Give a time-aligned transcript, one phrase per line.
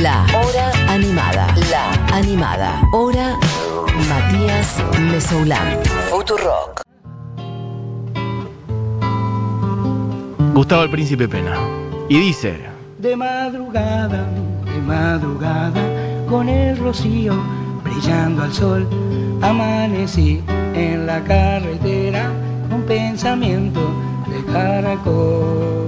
[0.00, 1.54] La Hora Animada.
[1.70, 2.80] La Animada.
[2.92, 3.38] Hora
[4.08, 5.78] Matías Mesoulán.
[6.08, 6.80] Futurock.
[10.54, 11.58] Gustavo el Príncipe Pena.
[12.08, 12.58] Y dice,
[12.98, 14.24] De madrugada,
[14.64, 15.82] de madrugada,
[16.26, 17.34] con el rocío
[17.84, 18.88] brillando al sol,
[19.42, 20.42] amanecí
[20.74, 22.30] en la carretera
[22.70, 23.80] con pensamiento
[24.28, 25.81] de caracol.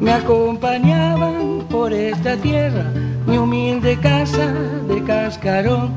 [0.00, 2.90] Me acompañaban por esta tierra
[3.26, 4.50] mi humilde casa
[4.88, 5.90] de cascarón,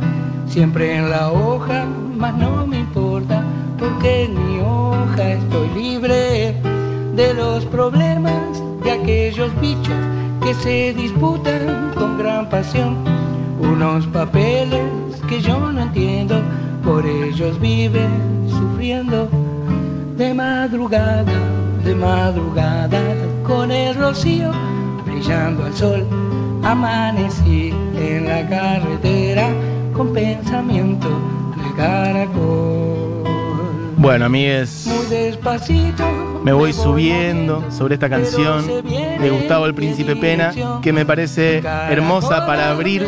[0.45, 1.85] siempre en la hoja,
[2.17, 3.41] mas no me importa,
[3.79, 6.53] porque en mi hoja estoy libre
[7.15, 9.95] de los problemas de aquellos bichos
[10.43, 12.97] que se disputan con gran pasión.
[13.61, 14.81] Unos papeles
[15.29, 16.41] que yo no entiendo,
[16.83, 19.29] por ellos viven sufriendo
[20.17, 21.39] de madrugada,
[21.85, 22.99] de madrugada,
[23.43, 24.51] con el rocío
[25.05, 26.05] brillando al sol.
[26.63, 29.49] Amanecí en la carretera
[29.93, 33.23] con pensamiento de caracol.
[33.97, 36.03] bueno, amigues, Muy despacito.
[36.43, 41.57] me voy subiendo sobre esta canción de Gustavo el Príncipe Pena, que me parece
[41.89, 43.05] hermosa para abrir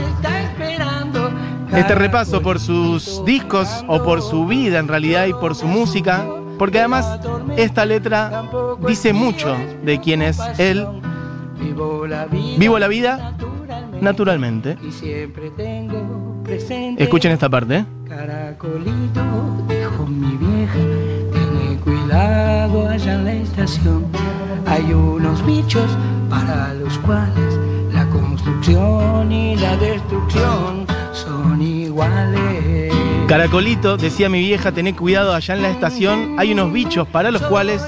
[1.76, 6.26] este repaso por sus discos o por su vida en realidad y por su música,
[6.58, 7.20] porque además
[7.58, 8.50] esta letra
[8.88, 10.86] dice mucho de quién es él.
[11.58, 12.08] Vivo
[12.80, 13.36] la vida,
[14.02, 14.78] naturalmente.
[16.98, 17.78] Escuchen esta parte.
[17.78, 17.86] ¿eh?
[18.08, 19.22] Caracolito,
[19.68, 20.80] dijo mi vieja,
[21.32, 24.06] tiene cuidado allá en la estación.
[24.68, 25.90] Hay unos bichos
[26.30, 27.60] para los cuales
[27.94, 32.35] la construcción y la destrucción son iguales.
[33.28, 36.36] Caracolito, decía mi vieja, tené cuidado allá en la estación.
[36.38, 37.82] Hay unos bichos para los cuales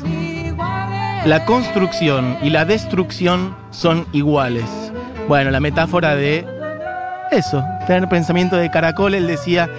[1.25, 4.65] la construcción y la destrucción son iguales.
[5.27, 6.43] Bueno, la metáfora de
[7.30, 9.69] eso, tener pensamiento de caracol, él decía,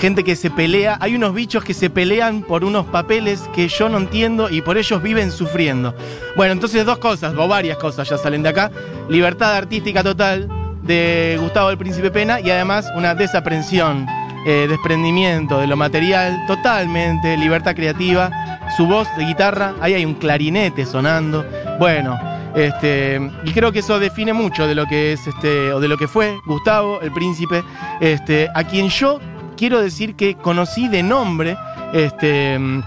[0.00, 3.88] gente que se pelea, hay unos bichos que se pelean por unos papeles que yo
[3.88, 5.94] no entiendo y por ellos viven sufriendo.
[6.36, 8.70] Bueno, entonces dos cosas, o varias cosas ya salen de acá.
[9.08, 10.48] Libertad artística total
[10.82, 14.06] de Gustavo el Príncipe Pena y además una desaprensión,
[14.46, 18.30] eh, desprendimiento de lo material, totalmente, libertad creativa.
[18.76, 21.44] Su voz de guitarra, ahí hay un clarinete sonando.
[21.80, 22.16] Bueno,
[22.54, 25.98] este, y creo que eso define mucho de lo que es este, o de lo
[25.98, 27.64] que fue Gustavo, el príncipe,
[28.00, 29.20] este, a quien yo
[29.56, 31.56] quiero decir que conocí de nombre
[31.92, 32.84] este, en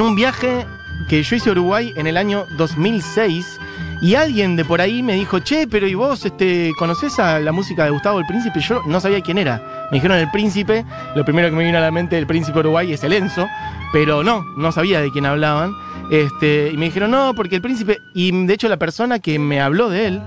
[0.00, 0.64] un viaje
[1.08, 3.60] que yo hice a Uruguay en el año 2006.
[4.00, 7.50] Y alguien de por ahí me dijo, che, pero ¿y vos este, conocés a la
[7.50, 8.60] música de Gustavo el Príncipe?
[8.60, 9.77] Yo no sabía quién era.
[9.90, 10.84] Me dijeron el príncipe,
[11.16, 13.46] lo primero que me vino a la mente del príncipe Uruguay es el Enzo,
[13.92, 15.72] pero no, no sabía de quién hablaban.
[16.10, 19.60] Este, y me dijeron, no, porque el príncipe, y de hecho la persona que me
[19.60, 20.22] habló de él,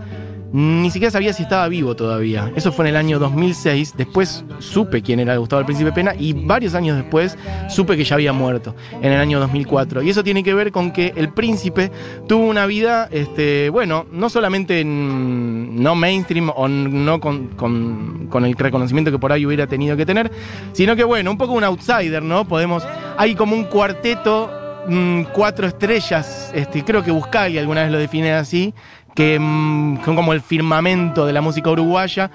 [0.53, 2.51] ni siquiera sabía si estaba vivo todavía.
[2.55, 3.95] Eso fue en el año 2006.
[3.95, 7.37] Después supe quién era Gustavo el Príncipe Pena y varios años después
[7.69, 10.01] supe que ya había muerto en el año 2004.
[10.01, 11.91] Y eso tiene que ver con que el príncipe
[12.27, 19.11] tuvo una vida, este, bueno, no solamente en, no mainstream o no con, el reconocimiento
[19.11, 20.31] que por ahí hubiera tenido que tener,
[20.73, 22.45] sino que bueno, un poco un outsider, ¿no?
[22.45, 22.83] Podemos,
[23.17, 24.51] hay como un cuarteto
[24.87, 28.73] mm, cuatro estrellas, este, creo que Buscali alguna vez lo define así,
[29.15, 32.31] que mm, son como el firmamento de la música uruguaya.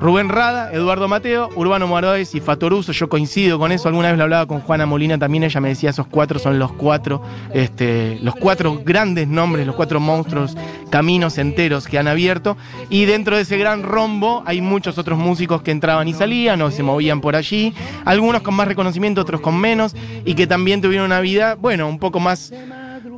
[0.00, 4.24] Rubén Rada, Eduardo Mateo, Urbano Moroes y Fatoruso, yo coincido con eso, alguna vez lo
[4.24, 7.20] hablaba con Juana Molina también, ella me decía esos cuatro son los cuatro,
[7.52, 10.56] este, los cuatro grandes nombres, los cuatro monstruos,
[10.88, 12.56] caminos enteros que han abierto,
[12.88, 16.70] y dentro de ese gran rombo hay muchos otros músicos que entraban y salían o
[16.70, 17.74] se movían por allí,
[18.06, 21.98] algunos con más reconocimiento, otros con menos, y que también tuvieron una vida, bueno, un
[21.98, 22.54] poco más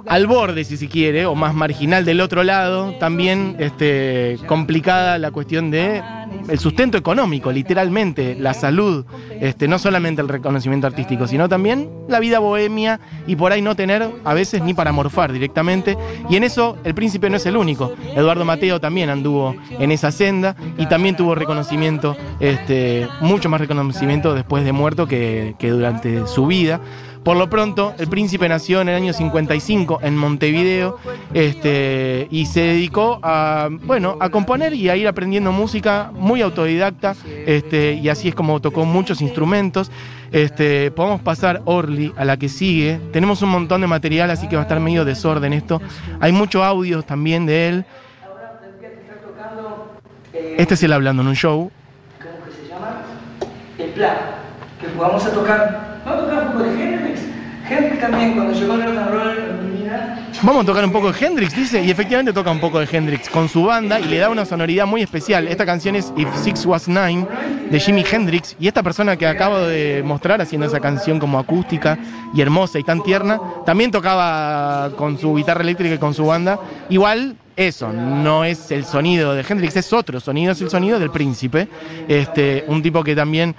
[0.07, 5.31] al borde, si se quiere, o más marginal del otro lado, también este, complicada la
[5.31, 6.03] cuestión de
[6.49, 9.05] el sustento económico, literalmente, la salud,
[9.41, 13.77] este, no solamente el reconocimiento artístico, sino también la vida bohemia y por ahí no
[13.77, 15.97] tener a veces ni para morfar directamente.
[16.29, 17.93] Y en eso el príncipe no es el único.
[18.15, 24.35] Eduardo Mateo también anduvo en esa senda y también tuvo reconocimiento, este, mucho más reconocimiento
[24.35, 26.81] después de muerto que, que durante su vida.
[27.25, 30.99] Por lo pronto, el príncipe nació en el año 55 en Montevideo
[31.33, 37.15] este, y se dedicó a, bueno, a componer y a ir aprendiendo música muy autodidacta
[37.47, 39.93] este, y así es como tocó muchos instrumentos.
[40.33, 42.99] Este, podemos pasar Orly a la que sigue.
[43.13, 45.81] Tenemos un montón de material, así que va a estar medio desorden esto.
[46.19, 47.85] Hay muchos audios también de él.
[50.59, 51.71] Este es él hablando en un show.
[52.19, 53.03] ¿Cómo que se llama?
[53.79, 54.17] El plan.
[54.81, 56.01] Que vamos a tocar.
[56.05, 56.83] Vamos a tocar un poco de
[57.69, 58.01] Hendrix.
[58.01, 58.83] También, cuando llegó el
[60.45, 63.29] Vamos a tocar un poco de Hendrix, dice, y efectivamente toca un poco de Hendrix
[63.29, 65.47] con su banda y le da una sonoridad muy especial.
[65.47, 67.27] Esta canción es If Six Was Nine
[67.71, 71.97] de Jimi Hendrix y esta persona que acabo de mostrar haciendo esa canción como acústica
[72.35, 76.59] y hermosa y tan tierna, también tocaba con su guitarra eléctrica y con su banda.
[76.89, 81.11] Igual eso, no es el sonido de Hendrix, es otro sonido, es el sonido del
[81.11, 81.69] príncipe.
[82.09, 83.55] Este, un tipo que también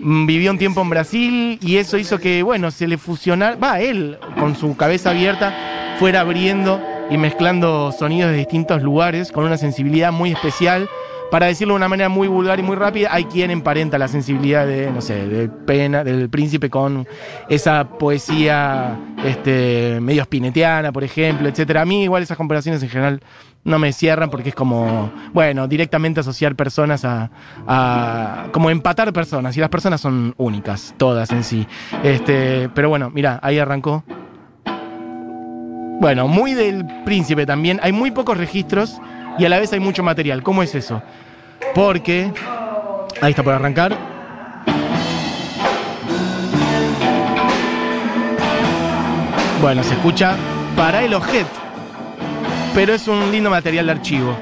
[0.00, 4.18] vivió un tiempo en Brasil y eso hizo que, bueno, se le fusionara, va, él
[4.38, 10.12] con su cabeza abierta fuera abriendo y mezclando sonidos de distintos lugares con una sensibilidad
[10.12, 10.88] muy especial.
[11.30, 14.66] Para decirlo de una manera muy vulgar y muy rápida, hay quien emparenta la sensibilidad
[14.66, 17.06] de, no sé, de Pena, del príncipe con
[17.50, 21.82] esa poesía este, medio spinetiana, por ejemplo, etcétera.
[21.82, 23.20] A mí igual esas comparaciones en general
[23.62, 27.30] no me cierran porque es como, bueno, directamente asociar personas a,
[27.66, 31.66] a, como empatar personas y las personas son únicas, todas en sí.
[32.02, 34.02] Este, pero bueno, mira, ahí arrancó
[36.00, 37.80] bueno, muy del príncipe también.
[37.82, 39.00] Hay muy pocos registros
[39.38, 40.42] y a la vez hay mucho material.
[40.42, 41.02] ¿Cómo es eso?
[41.74, 42.32] Porque.
[43.20, 43.96] Ahí está por arrancar.
[49.60, 50.36] Bueno, se escucha
[50.76, 51.46] para el ojet.
[52.74, 54.36] Pero es un lindo material de archivo.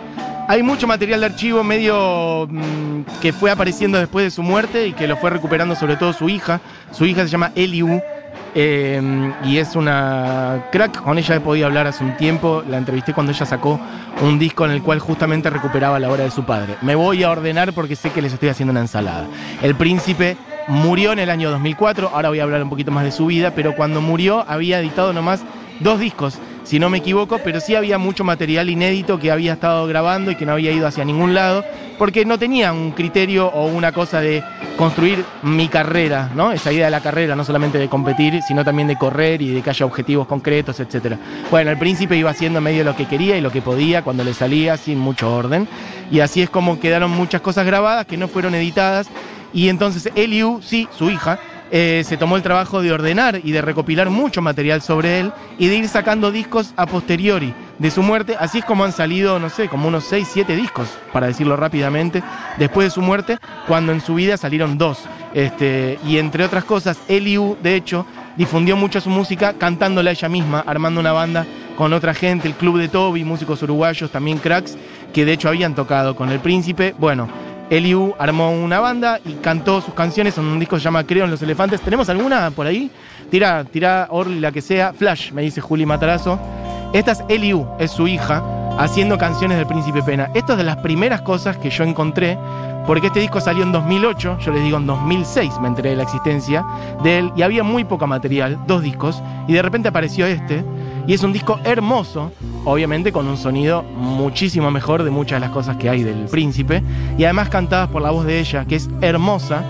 [0.48, 4.92] Hay mucho material de archivo medio mmm, que fue apareciendo después de su muerte y
[4.92, 6.60] que lo fue recuperando sobre todo su hija.
[6.92, 8.00] Su hija se llama Eliu
[8.58, 13.12] eh, y es una crack, con ella he podido hablar hace un tiempo, la entrevisté
[13.12, 13.78] cuando ella sacó
[14.22, 16.76] un disco en el cual justamente recuperaba la obra de su padre.
[16.80, 19.26] Me voy a ordenar porque sé que les estoy haciendo una ensalada.
[19.60, 20.38] El príncipe
[20.68, 23.52] murió en el año 2004, ahora voy a hablar un poquito más de su vida,
[23.54, 25.44] pero cuando murió había editado nomás
[25.80, 29.86] dos discos si no me equivoco, pero sí había mucho material inédito que había estado
[29.86, 31.64] grabando y que no había ido hacia ningún lado,
[31.98, 34.42] porque no tenía un criterio o una cosa de
[34.76, 36.52] construir mi carrera, ¿no?
[36.52, 39.62] Esa idea de la carrera, no solamente de competir, sino también de correr y de
[39.62, 41.16] que haya objetivos concretos, etc.
[41.50, 44.34] Bueno, el príncipe iba haciendo medio lo que quería y lo que podía cuando le
[44.34, 45.66] salía, sin mucho orden,
[46.10, 49.08] y así es como quedaron muchas cosas grabadas que no fueron editadas,
[49.52, 51.38] y entonces Eliu, sí, su hija,
[51.70, 55.66] eh, se tomó el trabajo de ordenar y de recopilar mucho material sobre él y
[55.66, 58.36] de ir sacando discos a posteriori de su muerte.
[58.38, 62.22] Así es como han salido, no sé, como unos 6, 7 discos, para decirlo rápidamente,
[62.58, 65.00] después de su muerte, cuando en su vida salieron dos.
[65.34, 68.06] Este, y entre otras cosas, Eliu, de hecho,
[68.36, 71.46] difundió mucho su música cantándola ella misma, armando una banda
[71.76, 74.76] con otra gente, el Club de Toby, músicos uruguayos, también cracks,
[75.12, 76.94] que de hecho habían tocado con el príncipe.
[76.98, 77.28] Bueno,
[77.68, 81.24] Eliu armó una banda y cantó sus canciones en un disco que se llama Creo
[81.24, 81.80] en los Elefantes.
[81.80, 82.90] ¿Tenemos alguna por ahí?
[83.30, 84.92] Tira, tira Orly, la que sea.
[84.92, 86.38] Flash, me dice Juli Matarazo.
[86.96, 88.42] Esta es Eliu, es su hija,
[88.78, 90.30] haciendo canciones del Príncipe Pena.
[90.32, 92.38] Esto es de las primeras cosas que yo encontré,
[92.86, 96.04] porque este disco salió en 2008, yo les digo en 2006 me enteré de la
[96.04, 96.64] existencia
[97.02, 100.64] de él, y había muy poco material, dos discos, y de repente apareció este,
[101.06, 102.32] y es un disco hermoso,
[102.64, 106.82] obviamente con un sonido muchísimo mejor de muchas de las cosas que hay del príncipe,
[107.18, 109.62] y además cantadas por la voz de ella, que es hermosa.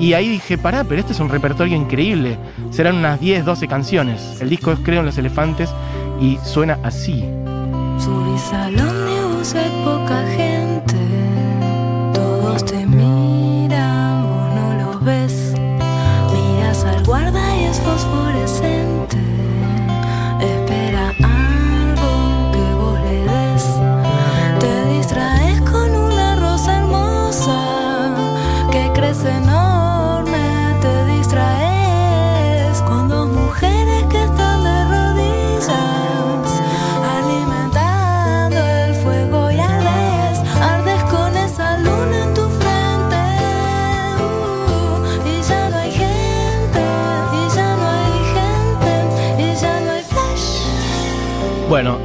[0.00, 2.36] Y ahí dije, pará, pero este es un repertorio increíble.
[2.72, 4.40] Serán unas 10, 12 canciones.
[4.40, 5.72] El disco es Creo en los Elefantes
[6.20, 7.24] y suena así.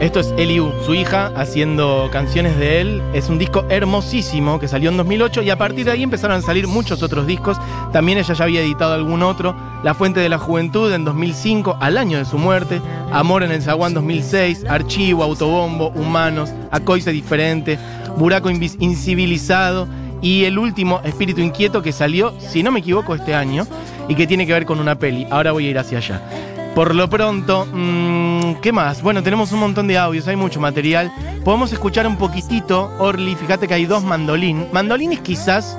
[0.10, 3.04] Esto es Eliu, su hija, haciendo canciones de él.
[3.14, 6.42] Es un disco hermosísimo que salió en 2008 y a partir de ahí empezaron a
[6.42, 7.60] salir muchos otros discos.
[7.94, 9.56] También ella ya había editado algún otro.
[9.84, 12.82] La Fuente de la Juventud en 2005, al año de su muerte.
[13.12, 14.66] Amor en el Zaguán 2006.
[14.68, 17.78] Archivo, Autobombo, Humanos, Acoise Diferente,
[18.18, 19.88] Buraco Incivilizado.
[20.24, 23.68] Y el último, Espíritu Inquieto, que salió, si no me equivoco, este año
[24.08, 25.28] y que tiene que ver con una peli.
[25.30, 26.49] Ahora voy a ir hacia allá.
[26.76, 29.02] Por lo pronto, mmm, ¿qué más?
[29.02, 31.12] Bueno, tenemos un montón de audios, hay mucho material.
[31.44, 34.68] Podemos escuchar un poquitito, Orly, fíjate que hay dos mandolín.
[34.72, 35.78] Mandolín es quizás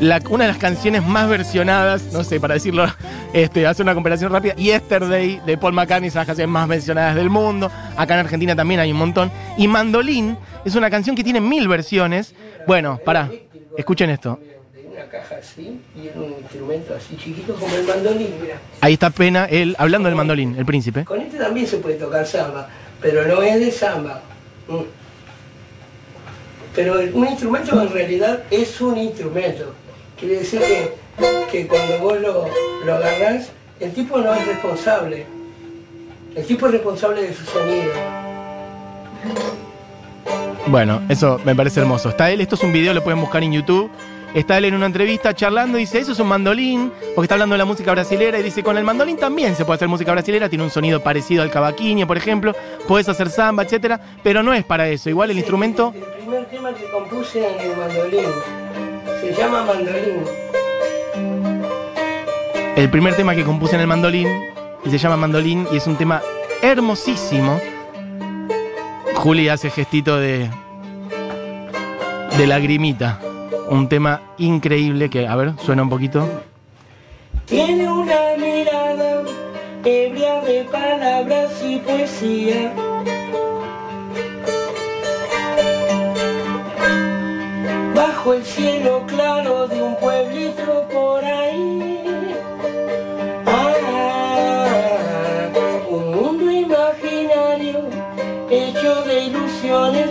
[0.00, 2.86] la- una de las canciones más versionadas, no sé, para decirlo,
[3.34, 4.54] este, hacer una comparación rápida.
[4.54, 7.70] Yesterday de Paul McCartney es una de las canciones más mencionadas del mundo.
[7.96, 9.30] Acá en Argentina también hay un montón.
[9.58, 12.34] Y Mandolín es una canción que tiene mil versiones.
[12.66, 13.30] Bueno, pará,
[13.76, 14.38] escuchen esto.
[15.12, 18.56] Caja así y era un instrumento así chiquito como el mandolín, mira.
[18.80, 21.04] Ahí está Pena, él hablando del mandolín, el príncipe.
[21.04, 24.22] Con este también se puede tocar samba, pero no es de samba.
[24.68, 24.80] Mm.
[26.74, 29.74] Pero un instrumento en realidad es un instrumento.
[30.18, 30.92] Quiere decir que,
[31.50, 32.46] que cuando vos lo,
[32.86, 33.50] lo agarrás,
[33.80, 35.26] el tipo no es responsable.
[36.34, 37.92] El tipo es responsable de su sonido.
[40.68, 42.08] Bueno, eso me parece hermoso.
[42.08, 43.90] Está él, esto es un video, lo pueden buscar en YouTube.
[44.34, 47.52] Está él en una entrevista charlando y dice, eso es un mandolín, porque está hablando
[47.52, 50.48] de la música brasilera y dice, con el mandolín también se puede hacer música brasilera,
[50.48, 52.54] tiene un sonido parecido al cavaquinho, por ejemplo,
[52.88, 55.10] puedes hacer samba, etcétera, pero no es para eso.
[55.10, 58.30] Igual el instrumento, El primer tema que compuse en el mandolín
[59.20, 60.24] se llama Mandolín.
[62.76, 64.28] el primer tema que compuse en el mandolín,
[64.84, 66.22] y se llama Mandolín, y es un tema
[66.62, 67.60] hermosísimo.
[69.14, 70.50] Juli hace gestito de.
[72.38, 73.20] de lagrimita.
[73.72, 76.28] Un tema increíble que, a ver, suena un poquito.
[77.46, 79.22] Tiene una mirada
[79.82, 82.70] ebria de palabras y poesía.
[87.94, 92.34] Bajo el cielo claro de un pueblito por ahí.
[93.46, 94.68] Ah,
[95.88, 97.88] un mundo imaginario
[98.50, 100.10] hecho de ilusiones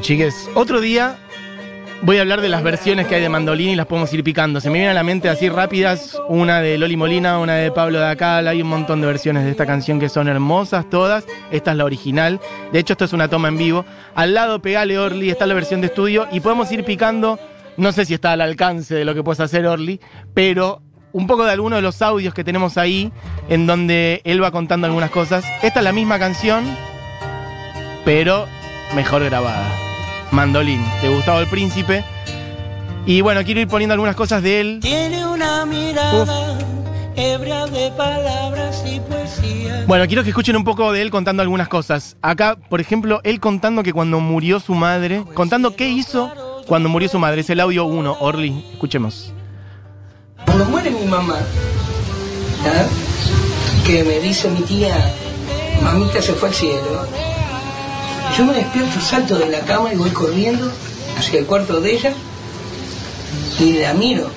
[0.00, 1.16] chiques, otro día
[2.02, 4.60] voy a hablar de las versiones que hay de mandolín y las podemos ir picando.
[4.60, 7.98] Se me vienen a la mente así rápidas, una de Loli Molina, una de Pablo
[7.98, 11.26] Dacal, hay un montón de versiones de esta canción que son hermosas todas.
[11.50, 12.40] Esta es la original.
[12.72, 13.84] De hecho, esto es una toma en vivo.
[14.14, 17.38] Al lado, pegale Orly, está la versión de estudio y podemos ir picando.
[17.76, 20.00] No sé si está al alcance de lo que puedes hacer Orly,
[20.34, 23.12] pero un poco de algunos de los audios que tenemos ahí,
[23.48, 25.44] en donde él va contando algunas cosas.
[25.62, 26.64] Esta es la misma canción,
[28.04, 28.46] pero
[28.94, 29.89] mejor grabada.
[30.30, 32.04] Mandolín, de Gustavo el Príncipe.
[33.06, 34.78] Y bueno, quiero ir poniendo algunas cosas de él.
[34.80, 36.58] Tiene una mirada
[37.16, 39.84] ebria de palabras y poesía.
[39.86, 42.16] Bueno, quiero que escuchen un poco de él contando algunas cosas.
[42.22, 46.30] Acá, por ejemplo, él contando que cuando murió su madre, contando qué hizo
[46.66, 47.40] cuando murió su madre.
[47.40, 48.64] Es el audio 1, Orly.
[48.72, 49.32] Escuchemos.
[50.44, 51.38] Cuando muere mi mamá,
[52.62, 52.86] ¿tá?
[53.84, 54.94] que me dice mi tía,
[55.82, 57.06] mamita se fue al cielo,
[58.36, 60.70] yo me despierto, salto de la cama y voy corriendo
[61.18, 62.12] hacia el cuarto de ella
[63.58, 64.30] y la miro.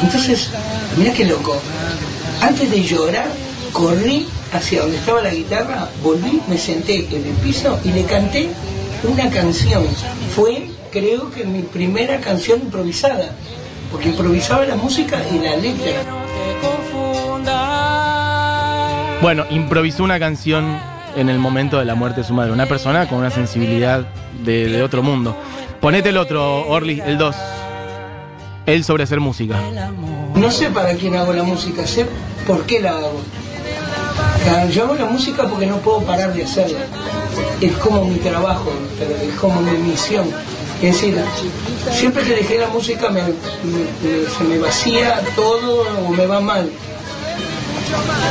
[0.00, 0.50] Entonces,
[0.96, 1.56] mira qué loco.
[2.40, 3.28] Antes de llorar,
[3.72, 8.48] corrí hacia donde estaba la guitarra, volví, me senté en el piso y le canté
[9.04, 9.84] una canción.
[10.34, 13.36] Fue, creo que mi primera canción improvisada,
[13.92, 16.02] porque improvisaba la música y la letra.
[19.20, 20.78] Bueno, improvisó una canción
[21.16, 22.52] en el momento de la muerte de su madre.
[22.52, 24.06] Una persona con una sensibilidad
[24.44, 25.36] de, otro mundo.
[25.80, 27.34] Ponete el otro, Orly, el 2.
[28.66, 29.56] Él sobre hacer música.
[30.34, 32.06] No sé para quién hago la música, sé
[32.46, 33.20] por qué la hago.
[34.70, 36.80] Yo hago la música porque no puedo parar de hacerla.
[37.60, 38.70] Es como mi trabajo,
[39.22, 40.26] es como mi misión.
[40.82, 41.18] Es decir,
[41.90, 46.70] siempre que dejé la música se me vacía todo o me va mal.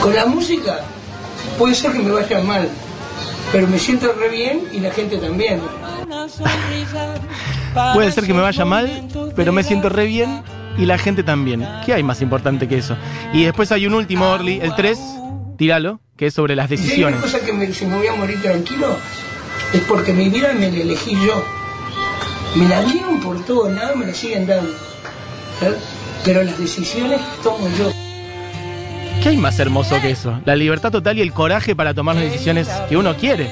[0.02, 0.82] Con la música
[1.58, 2.70] puede ser que me vaya mal,
[3.52, 5.62] pero me siento re bien y la gente también.
[7.94, 10.42] Puede ser que me vaya mal, pero me siento re bien
[10.78, 11.68] y la gente también.
[11.86, 12.96] ¿Qué hay más importante que eso?
[13.34, 15.00] Y después hay un último, Orly, el 3,
[15.58, 17.22] tíralo, que es sobre las Y si hay una decisiones.
[17.22, 18.98] cosa que me, si me voy a morir tranquilo,
[19.74, 21.44] es porque mi vida me la elegí yo.
[22.56, 24.72] Me la dieron por todos lados, me la siguen dando.
[25.60, 25.78] ¿sabes?
[26.24, 27.92] Pero las decisiones tomo yo.
[29.26, 30.40] ¿Qué hay más hermoso que eso?
[30.46, 33.50] La libertad total y el coraje para tomar las decisiones que uno quiere.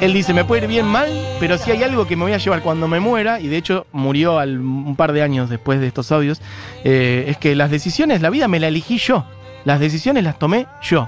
[0.00, 2.38] Él dice, me puede ir bien mal, pero si hay algo que me voy a
[2.38, 6.10] llevar cuando me muera, y de hecho murió un par de años después de estos
[6.10, 6.40] audios,
[6.84, 9.26] eh, es que las decisiones, la vida me la elegí yo.
[9.66, 11.06] Las decisiones las tomé yo.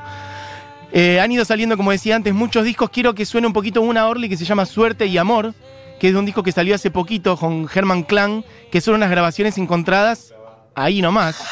[0.92, 2.90] Eh, han ido saliendo, como decía antes, muchos discos.
[2.90, 5.54] Quiero que suene un poquito una Orly que se llama Suerte y Amor,
[5.98, 9.10] que es de un disco que salió hace poquito con Herman Klang, que son unas
[9.10, 10.34] grabaciones encontradas
[10.74, 11.42] ahí nomás.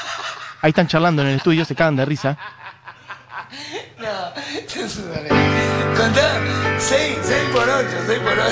[0.61, 2.37] Ahí están charlando en el estudio, se cagan de risa.
[3.99, 4.07] No.
[5.97, 6.41] Contá,
[6.79, 8.51] 6, 6 por 8, 6 por 8.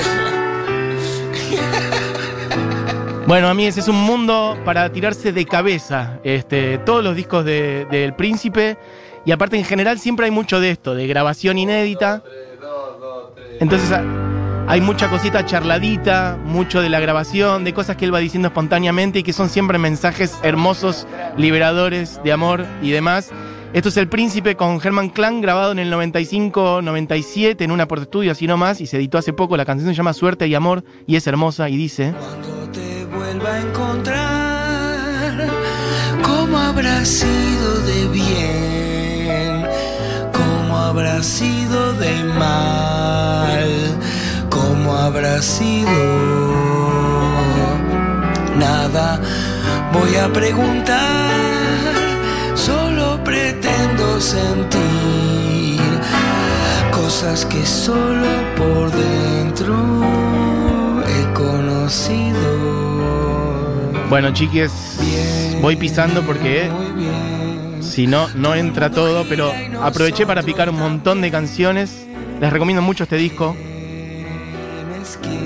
[3.27, 6.19] Bueno, a mí ese es un mundo para tirarse de cabeza.
[6.23, 8.77] Este, todos los discos de- del Príncipe.
[9.25, 12.23] Y aparte, en general, siempre hay mucho de esto, de grabación inédita.
[13.59, 13.89] Entonces,
[14.67, 19.19] hay mucha cosita charladita, mucho de la grabación, de cosas que él va diciendo espontáneamente
[19.19, 21.07] y que son siempre mensajes hermosos,
[21.37, 23.31] liberadores de amor y demás.
[23.71, 28.33] Esto es El Príncipe con Herman Klang, grabado en el 95-97 en un aporte estudio,
[28.33, 29.55] así nomás, y se editó hace poco.
[29.55, 32.13] La canción se llama Suerte y Amor y es hermosa y dice.
[32.19, 35.47] Cuando te vuelva a encontrar,
[36.23, 39.65] ¿cómo habrá sido de bien?
[40.33, 43.97] ¿Cómo habrá sido de mal?
[44.87, 45.91] ¿Cómo habrá sido?
[48.57, 49.19] Nada
[49.91, 51.29] voy a preguntar,
[52.55, 55.81] solo pretendo sentir
[56.93, 59.75] cosas que solo por dentro
[61.05, 62.39] he conocido.
[64.09, 64.71] Bueno, chiques,
[65.61, 67.83] voy pisando porque bien.
[67.83, 69.51] si no, no entra todo, pero
[69.83, 72.07] aproveché para picar un montón de canciones.
[72.39, 73.53] Les recomiendo mucho este disco.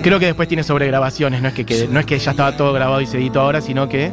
[0.02, 3.02] Creo que después tiene sobregrabaciones, no es que, no es que ya estaba todo grabado
[3.02, 4.12] y se ahora, sino que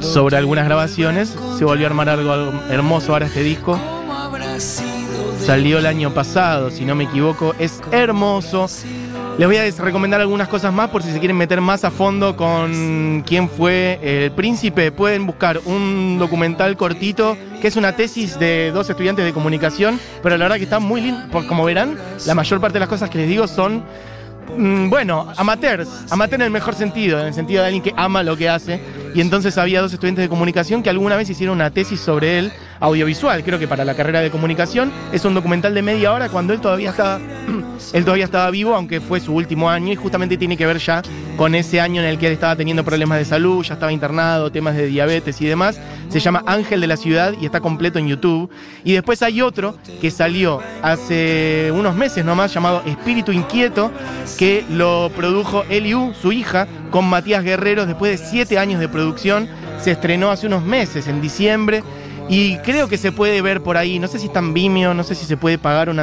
[0.00, 3.78] sobre algunas grabaciones se volvió a armar algo, algo hermoso ahora este disco.
[3.78, 8.68] ¿Cómo habrá sido de Salió el año pasado, si no me equivoco, es hermoso.
[9.36, 12.36] Les voy a recomendar algunas cosas más por si se quieren meter más a fondo
[12.36, 14.92] con quién fue el príncipe.
[14.92, 20.36] Pueden buscar un documental cortito que es una tesis de dos estudiantes de comunicación, pero
[20.36, 21.20] la verdad que está muy lindo.
[21.48, 23.82] Como verán, la mayor parte de las cosas que les digo son,
[24.56, 25.88] mm, bueno, amateurs.
[26.10, 28.80] Amateur en el mejor sentido, en el sentido de alguien que ama lo que hace.
[29.16, 32.52] Y entonces había dos estudiantes de comunicación que alguna vez hicieron una tesis sobre él,
[32.84, 34.92] audiovisual, creo que para la carrera de comunicación.
[35.12, 37.18] Es un documental de media hora cuando él todavía estaba,
[37.92, 41.02] él todavía estaba vivo, aunque fue su último año, y justamente tiene que ver ya
[41.36, 44.52] con ese año en el que él estaba teniendo problemas de salud, ya estaba internado,
[44.52, 45.80] temas de diabetes y demás.
[46.10, 48.50] Se llama Ángel de la Ciudad y está completo en YouTube.
[48.84, 53.90] Y después hay otro que salió hace unos meses nomás, llamado Espíritu Inquieto,
[54.38, 59.48] que lo produjo Eliu, su hija, con Matías Guerreros, después de siete años de producción.
[59.80, 61.82] Se estrenó hace unos meses, en diciembre.
[62.28, 65.04] Y creo que se puede ver por ahí, no sé si está en Vimeo, no
[65.04, 65.98] sé si se puede pagar un,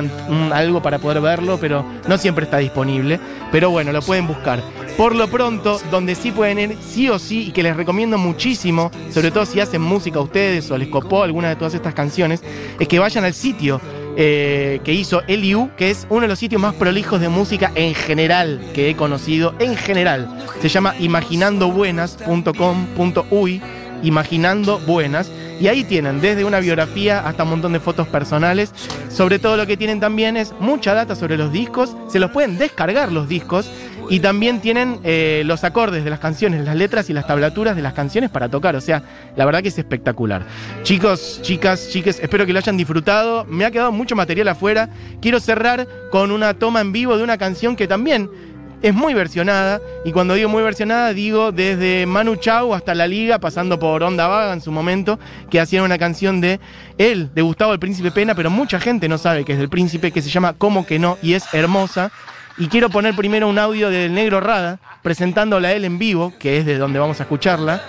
[0.54, 3.20] algo para poder verlo, pero no siempre está disponible.
[3.52, 4.62] Pero bueno, lo pueden buscar.
[4.98, 8.92] Por lo pronto, donde sí pueden ir, sí o sí, y que les recomiendo muchísimo,
[9.12, 12.44] sobre todo si hacen música ustedes o les copó alguna de todas estas canciones,
[12.80, 13.82] es que vayan al sitio
[14.18, 17.96] eh, que hizo Eliu, que es uno de los sitios más prolijos de música en
[17.96, 20.28] general que he conocido, en general.
[20.62, 23.62] Se llama imaginandobuenas.com.uy,
[24.04, 25.32] Imaginando Buenas.
[25.62, 28.74] Y ahí tienen desde una biografía hasta un montón de fotos personales.
[29.10, 31.96] Sobre todo lo que tienen también es mucha data sobre los discos.
[32.10, 33.72] Se los pueden descargar los discos.
[34.10, 37.84] Y también tienen eh, los acordes de las canciones, las letras y las tablaturas de
[37.84, 38.76] las canciones para tocar.
[38.76, 39.04] O sea,
[39.36, 40.48] la verdad que es espectacular.
[40.82, 43.46] Chicos, chicas, chiques, espero que lo hayan disfrutado.
[43.46, 44.90] Me ha quedado mucho material afuera.
[45.22, 48.32] Quiero cerrar con una toma en vivo de una canción que también
[48.82, 49.80] es muy versionada.
[50.06, 54.28] Y cuando digo muy versionada, digo desde Manu Chao hasta La Liga, pasando por Onda
[54.28, 56.60] Vaga en su momento, que hacían una canción de
[56.98, 60.12] él, de Gustavo el Príncipe Pena, pero mucha gente no sabe que es del Príncipe,
[60.12, 62.12] que se llama Como que no, y es hermosa.
[62.58, 66.58] Y quiero poner primero un audio del Negro Rada, presentándola a él en vivo, que
[66.58, 67.82] es de donde vamos a escucharla.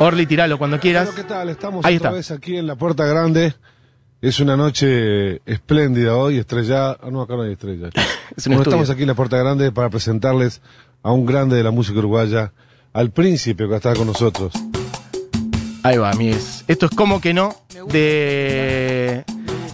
[0.00, 1.06] Orly, tiralo cuando quieras.
[1.06, 1.48] Bueno, ¿qué tal?
[1.48, 2.16] Estamos Ahí otra está.
[2.16, 3.54] vez aquí en la Puerta Grande.
[4.20, 6.98] Es una noche espléndida hoy, estrellada.
[7.00, 7.90] Ah, no, acá no hay estrella.
[8.36, 10.60] Es Bueno, estamos aquí en la Puerta Grande para presentarles
[11.02, 12.52] a un grande de la música uruguaya,
[12.92, 14.52] al príncipe que está con nosotros.
[15.84, 16.64] Ahí va, amigues.
[16.66, 17.54] Esto es como que no,
[17.88, 19.24] de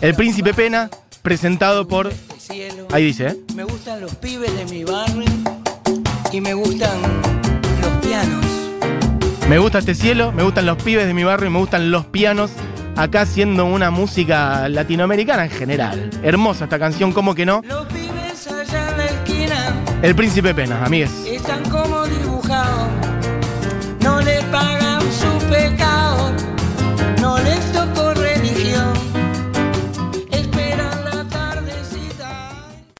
[0.01, 0.91] El Príncipe Pena,
[1.23, 2.13] presentado por.
[2.93, 3.37] Ahí dice, ¿eh?
[3.57, 5.25] Me gustan los pibes de mi barrio
[6.33, 7.01] y me gustan
[7.81, 8.45] los pianos.
[9.49, 12.07] Me gusta este cielo, me gustan los pibes de mi barrio y me gustan los
[12.07, 12.51] pianos.
[12.97, 16.11] Acá haciendo una música latinoamericana en general.
[16.23, 17.61] Hermosa esta canción, como que no.
[17.65, 21.11] Los pibes allá en la esquina El Príncipe Pena, amigues.
[21.27, 22.05] están como